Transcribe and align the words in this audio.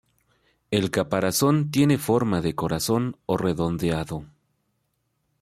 El 0.71 0.89
caparazón 0.89 1.69
tiene 1.69 1.99
forma 1.99 2.41
de 2.41 2.55
corazón 2.55 3.17
o 3.27 3.37
redondeado. 3.37 4.25